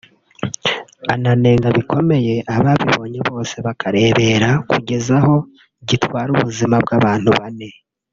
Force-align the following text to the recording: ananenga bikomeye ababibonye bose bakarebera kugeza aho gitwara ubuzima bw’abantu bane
ananenga 1.13 1.67
bikomeye 1.77 2.33
ababibonye 2.55 3.19
bose 3.29 3.55
bakarebera 3.65 4.49
kugeza 4.69 5.13
aho 5.21 5.35
gitwara 5.87 6.29
ubuzima 6.37 6.75
bw’abantu 6.85 7.29
bane 7.39 7.69